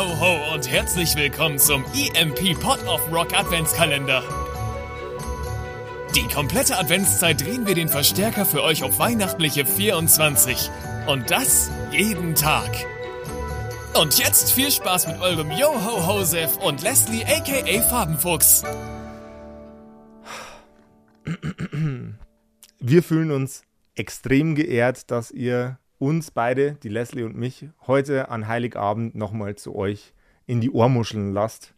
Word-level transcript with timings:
ho 0.00 0.18
ho 0.18 0.54
und 0.54 0.70
herzlich 0.70 1.14
willkommen 1.14 1.58
zum 1.58 1.84
EMP 1.94 2.58
Pot 2.58 2.82
of 2.86 3.12
Rock 3.12 3.38
Adventskalender. 3.38 4.22
Die 6.16 6.26
komplette 6.34 6.78
Adventszeit 6.78 7.38
drehen 7.42 7.66
wir 7.66 7.74
den 7.74 7.90
Verstärker 7.90 8.46
für 8.46 8.62
euch 8.62 8.82
auf 8.82 8.98
weihnachtliche 8.98 9.66
24. 9.66 10.70
Und 11.06 11.30
das 11.30 11.70
jeden 11.92 12.34
Tag. 12.34 12.70
Und 13.92 14.18
jetzt 14.18 14.52
viel 14.52 14.70
Spaß 14.70 15.06
mit 15.08 15.20
eurem 15.20 15.50
Yo-Ho 15.50 16.06
Hosef 16.06 16.56
und 16.56 16.80
Leslie 16.82 17.24
aka 17.26 17.82
Farbenfuchs. 17.82 18.62
Wir 22.78 23.02
fühlen 23.02 23.32
uns 23.32 23.64
extrem 23.96 24.54
geehrt, 24.54 25.10
dass 25.10 25.30
ihr 25.30 25.78
uns 26.00 26.30
beide, 26.30 26.72
die 26.82 26.88
Leslie 26.88 27.24
und 27.24 27.36
mich, 27.36 27.68
heute 27.86 28.30
an 28.30 28.48
Heiligabend 28.48 29.14
nochmal 29.14 29.54
zu 29.54 29.76
euch 29.76 30.14
in 30.46 30.60
die 30.60 30.70
Ohrmuscheln 30.70 31.32
lasst. 31.32 31.74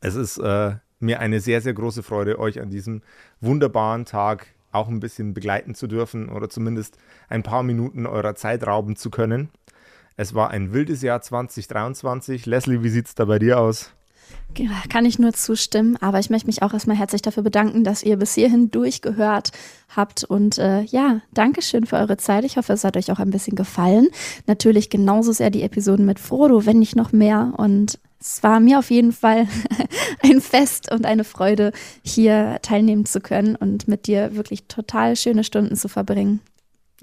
Es 0.00 0.14
ist 0.14 0.38
äh, 0.38 0.76
mir 1.00 1.18
eine 1.18 1.40
sehr, 1.40 1.60
sehr 1.60 1.74
große 1.74 2.04
Freude, 2.04 2.38
euch 2.38 2.60
an 2.60 2.70
diesem 2.70 3.02
wunderbaren 3.40 4.04
Tag 4.04 4.46
auch 4.70 4.88
ein 4.88 5.00
bisschen 5.00 5.34
begleiten 5.34 5.74
zu 5.74 5.88
dürfen 5.88 6.28
oder 6.28 6.48
zumindest 6.48 6.96
ein 7.28 7.42
paar 7.42 7.64
Minuten 7.64 8.06
eurer 8.06 8.36
Zeit 8.36 8.66
rauben 8.66 8.94
zu 8.94 9.10
können. 9.10 9.50
Es 10.16 10.34
war 10.34 10.50
ein 10.50 10.72
wildes 10.72 11.02
Jahr 11.02 11.20
2023. 11.20 12.46
Leslie, 12.46 12.84
wie 12.84 12.88
sieht 12.88 13.08
es 13.08 13.14
da 13.16 13.24
bei 13.24 13.40
dir 13.40 13.58
aus? 13.58 13.92
Kann 14.88 15.04
ich 15.04 15.18
nur 15.18 15.32
zustimmen, 15.32 15.96
aber 15.96 16.18
ich 16.18 16.30
möchte 16.30 16.46
mich 16.46 16.62
auch 16.62 16.72
erstmal 16.72 16.96
herzlich 16.96 17.22
dafür 17.22 17.42
bedanken, 17.42 17.84
dass 17.84 18.02
ihr 18.02 18.16
bis 18.16 18.34
hierhin 18.34 18.70
durchgehört 18.70 19.52
habt. 19.94 20.24
Und 20.24 20.58
äh, 20.58 20.82
ja, 20.82 21.20
Dankeschön 21.32 21.86
für 21.86 21.96
eure 21.96 22.16
Zeit. 22.16 22.44
Ich 22.44 22.56
hoffe, 22.56 22.72
es 22.72 22.84
hat 22.84 22.96
euch 22.96 23.10
auch 23.10 23.18
ein 23.18 23.30
bisschen 23.30 23.56
gefallen. 23.56 24.08
Natürlich 24.46 24.90
genauso 24.90 25.32
sehr 25.32 25.50
die 25.50 25.62
Episoden 25.62 26.06
mit 26.06 26.18
Frodo, 26.18 26.66
wenn 26.66 26.78
nicht 26.78 26.96
noch 26.96 27.12
mehr. 27.12 27.54
Und 27.56 27.98
es 28.20 28.42
war 28.42 28.60
mir 28.60 28.78
auf 28.78 28.90
jeden 28.90 29.12
Fall 29.12 29.48
ein 30.22 30.40
Fest 30.40 30.92
und 30.92 31.06
eine 31.06 31.24
Freude, 31.24 31.72
hier 32.02 32.58
teilnehmen 32.62 33.04
zu 33.04 33.20
können 33.20 33.56
und 33.56 33.88
mit 33.88 34.06
dir 34.06 34.36
wirklich 34.36 34.64
total 34.68 35.16
schöne 35.16 35.44
Stunden 35.44 35.76
zu 35.76 35.88
verbringen. 35.88 36.40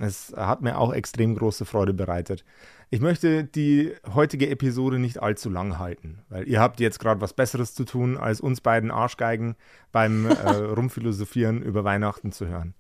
Es 0.01 0.33
hat 0.35 0.61
mir 0.61 0.77
auch 0.77 0.93
extrem 0.93 1.35
große 1.35 1.65
Freude 1.65 1.93
bereitet. 1.93 2.45
Ich 2.89 3.01
möchte 3.01 3.43
die 3.43 3.93
heutige 4.13 4.49
Episode 4.49 4.97
nicht 4.97 5.21
allzu 5.21 5.49
lang 5.49 5.77
halten, 5.77 6.19
weil 6.29 6.47
ihr 6.47 6.61
habt 6.61 6.79
jetzt 6.79 6.99
gerade 6.99 7.19
was 7.19 7.33
Besseres 7.33 7.75
zu 7.75 7.83
tun, 7.83 8.17
als 8.17 8.39
uns 8.39 8.61
beiden 8.61 8.91
Arschgeigen 8.91 9.55
beim 9.91 10.25
äh, 10.25 10.49
Rumphilosophieren 10.49 11.61
über 11.61 11.83
Weihnachten 11.83 12.31
zu 12.31 12.47
hören. 12.47 12.75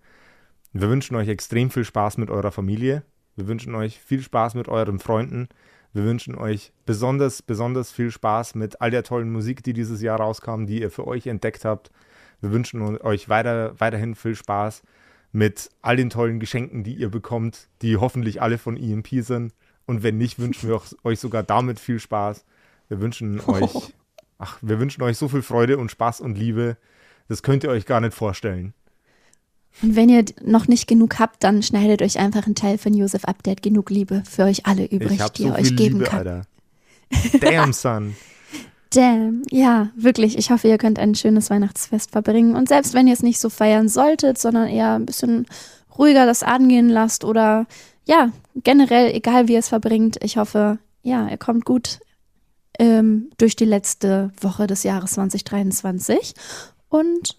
Wir 0.71 0.89
wünschen 0.89 1.15
euch 1.17 1.27
extrem 1.27 1.69
viel 1.69 1.83
Spaß 1.83 2.17
mit 2.17 2.29
eurer 2.29 2.51
Familie. 2.51 3.03
Wir 3.35 3.47
wünschen 3.47 3.75
euch 3.75 3.99
viel 3.99 4.21
Spaß 4.21 4.55
mit 4.55 4.69
euren 4.69 4.99
Freunden. 4.99 5.49
Wir 5.91 6.05
wünschen 6.05 6.35
euch 6.35 6.71
besonders, 6.85 7.41
besonders 7.41 7.91
viel 7.91 8.11
Spaß 8.11 8.55
mit 8.55 8.79
all 8.79 8.91
der 8.91 9.03
tollen 9.03 9.31
Musik, 9.31 9.61
die 9.63 9.73
dieses 9.73 10.01
Jahr 10.01 10.19
rauskam, 10.19 10.65
die 10.65 10.81
ihr 10.81 10.91
für 10.91 11.05
euch 11.05 11.27
entdeckt 11.27 11.65
habt. 11.65 11.91
Wir 12.39 12.51
wünschen 12.51 12.81
euch 13.01 13.27
weiter, 13.27 13.73
weiterhin 13.79 14.15
viel 14.15 14.35
Spaß 14.35 14.83
mit 15.31 15.69
all 15.81 15.95
den 15.95 16.09
tollen 16.09 16.39
Geschenken, 16.39 16.83
die 16.83 16.95
ihr 16.95 17.09
bekommt, 17.09 17.67
die 17.81 17.97
hoffentlich 17.97 18.41
alle 18.41 18.57
von 18.57 18.77
EMP 18.77 19.23
sind. 19.23 19.53
Und 19.85 20.03
wenn 20.03 20.17
nicht, 20.17 20.39
wünschen 20.39 20.69
wir 20.69 20.81
euch 21.03 21.19
sogar 21.19 21.43
damit 21.43 21.79
viel 21.79 21.99
Spaß. 21.99 22.45
Wir 22.89 22.99
wünschen 22.99 23.39
oh. 23.45 23.51
euch, 23.53 23.93
ach, 24.37 24.57
wir 24.61 24.79
wünschen 24.79 25.03
euch 25.03 25.17
so 25.17 25.27
viel 25.27 25.41
Freude 25.41 25.77
und 25.77 25.91
Spaß 25.91 26.21
und 26.21 26.37
Liebe. 26.37 26.77
Das 27.27 27.43
könnt 27.43 27.63
ihr 27.63 27.69
euch 27.69 27.85
gar 27.85 28.01
nicht 28.01 28.13
vorstellen. 28.13 28.73
Und 29.83 29.95
wenn 29.95 30.09
ihr 30.09 30.25
noch 30.43 30.67
nicht 30.67 30.87
genug 30.87 31.19
habt, 31.19 31.43
dann 31.43 31.61
schneidet 31.61 32.01
euch 32.01 32.17
einfach 32.17 32.45
einen 32.45 32.55
Teil 32.55 32.77
von 32.77 32.93
Josef 32.93 33.23
hat 33.23 33.61
genug 33.61 33.91
Liebe 33.91 34.23
für 34.27 34.43
euch 34.43 34.65
alle 34.65 34.85
übrig, 34.85 35.21
die 35.37 35.43
so 35.43 35.49
er 35.49 35.59
euch 35.59 35.75
geben 35.75 35.99
Liebe, 35.99 36.05
kann. 36.05 36.45
Damn, 37.39 37.73
son. 37.73 38.15
Damn, 38.91 39.43
ja, 39.51 39.89
wirklich. 39.95 40.37
Ich 40.37 40.49
hoffe, 40.49 40.67
ihr 40.67 40.79
könnt 40.79 40.97
ein 40.97 41.13
schönes 41.13 41.49
Weihnachtsfest 41.49 42.11
verbringen. 42.11 42.55
Und 42.55 42.69
selbst 42.69 42.93
wenn 42.93 43.07
ihr 43.07 43.13
es 43.13 43.21
nicht 43.21 43.39
so 43.39 43.49
feiern 43.49 43.87
solltet, 43.87 44.37
sondern 44.39 44.67
eher 44.67 44.95
ein 44.95 45.05
bisschen 45.05 45.45
ruhiger 45.97 46.25
das 46.25 46.43
angehen 46.43 46.89
lasst 46.89 47.23
oder 47.23 47.67
ja, 48.05 48.31
generell, 48.55 49.13
egal 49.13 49.47
wie 49.47 49.53
ihr 49.53 49.59
es 49.59 49.69
verbringt, 49.69 50.17
ich 50.23 50.37
hoffe, 50.37 50.79
ja, 51.03 51.27
ihr 51.27 51.37
kommt 51.37 51.65
gut 51.65 51.99
ähm, 52.79 53.29
durch 53.37 53.55
die 53.55 53.65
letzte 53.65 54.31
Woche 54.41 54.65
des 54.65 54.83
Jahres 54.83 55.11
2023 55.11 56.33
und 56.87 57.37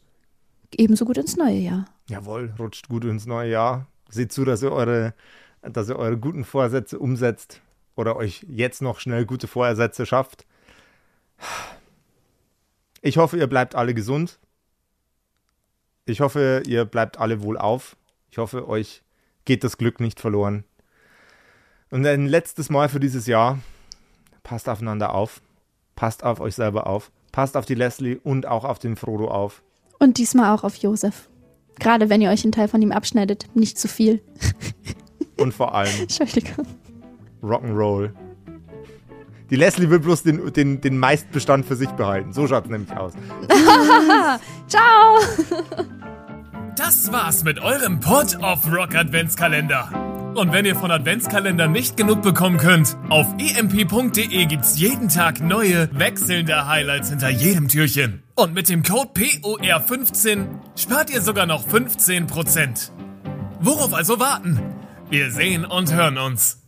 ebenso 0.77 1.05
gut 1.05 1.19
ins 1.19 1.37
neue 1.37 1.56
Jahr. 1.56 1.87
Jawohl, 2.09 2.55
rutscht 2.59 2.89
gut 2.89 3.05
ins 3.05 3.27
neue 3.27 3.50
Jahr. 3.50 3.87
Seht 4.09 4.33
zu, 4.33 4.44
dass 4.44 4.62
ihr 4.62 4.72
eure, 4.72 5.15
dass 5.62 5.89
ihr 5.89 5.97
eure 5.97 6.19
guten 6.19 6.44
Vorsätze 6.44 6.99
umsetzt 6.99 7.60
oder 7.97 8.16
euch 8.16 8.44
jetzt 8.49 8.83
noch 8.83 9.00
schnell 9.00 9.25
gute 9.25 9.49
Vorsätze 9.49 10.06
schafft. 10.06 10.47
Ich 13.03 13.17
hoffe, 13.17 13.39
ihr 13.39 13.47
bleibt 13.47 13.75
alle 13.75 13.95
gesund. 13.95 14.39
Ich 16.05 16.21
hoffe, 16.21 16.62
ihr 16.67 16.84
bleibt 16.84 17.19
alle 17.19 17.43
wohl 17.43 17.56
auf. 17.56 17.97
Ich 18.31 18.39
hoffe, 18.39 18.69
euch 18.69 19.03
geht 19.45 19.65
das 19.65 19.78
Glück 19.78 20.01
nicht 20.01 20.21
verloren. 20.21 20.65
Und 21.91 22.06
ein 22.06 22.27
letztes 22.27 22.71
Mal 22.71 22.89
für 22.89 23.01
dieses 23.01 23.27
Jahr, 23.27 23.59
passt 24.43 24.69
aufeinander 24.69 25.12
auf, 25.12 25.41
passt 25.97 26.23
auf 26.23 26.41
euch 26.41 26.55
selber 26.55 26.87
auf, 26.87 27.11
passt 27.33 27.57
auf 27.57 27.67
die 27.67 27.75
Leslie 27.75 28.17
und 28.22 28.47
auch 28.47 28.65
auf 28.65 28.78
den 28.78 28.97
Frodo 28.97 29.28
auf. 29.28 29.62
Und 29.99 30.19
diesmal 30.19 30.55
auch 30.55 30.65
auf 30.65 30.77
Josef. 30.77 31.28
Gerade 31.78 32.11
wenn 32.11 32.21
ihr 32.21 32.31
euch 32.31 32.45
einen 32.45 32.53
Teil 32.53 32.69
von 32.69 32.83
ihm 32.83 32.93
abschneidet, 32.93 33.49
nicht 33.55 33.78
zu 33.78 33.89
viel. 33.89 34.22
Und 35.37 35.53
vor 35.53 35.75
allem 35.75 35.95
Entschuldigung. 36.01 36.67
Rock'n'Roll. 37.43 38.12
Die 39.50 39.56
Leslie 39.56 39.91
will 39.91 39.99
bloß 39.99 40.22
den, 40.22 40.53
den, 40.53 40.81
den 40.81 40.97
Meistbestand 40.97 41.66
für 41.66 41.77
sich 41.77 41.91
behalten. 41.91 42.33
So 42.33 42.47
schaut 42.47 42.65
es 42.65 42.71
nämlich 42.71 42.97
aus. 42.97 43.12
Ciao! 44.69 45.19
Das 46.77 47.12
war's 47.12 47.43
mit 47.44 47.59
eurem 47.59 48.00
Pod 48.00 48.39
of 48.43 48.72
Rock 48.72 48.94
Adventskalender. 48.94 49.91
Und 50.34 50.53
wenn 50.53 50.65
ihr 50.65 50.77
von 50.77 50.93
Adventskalendern 50.93 51.72
nicht 51.72 51.97
genug 51.97 52.22
bekommen 52.22 52.56
könnt, 52.56 52.97
auf 53.09 53.27
emp.de 53.39 54.47
gibt's 54.47 54.78
jeden 54.78 55.09
Tag 55.09 55.41
neue, 55.41 55.91
wechselnde 55.93 56.69
Highlights 56.69 57.10
hinter 57.10 57.28
jedem 57.28 57.66
Türchen. 57.66 58.22
Und 58.37 58.55
mit 58.55 58.69
dem 58.69 58.84
Code 58.84 59.10
POR15 59.15 60.47
spart 60.77 61.10
ihr 61.10 61.21
sogar 61.21 61.47
noch 61.47 61.66
15%. 61.66 62.91
Worauf 63.60 63.93
also 63.93 64.21
warten? 64.21 64.60
Wir 65.10 65.33
sehen 65.33 65.65
und 65.65 65.93
hören 65.93 66.16
uns. 66.19 66.59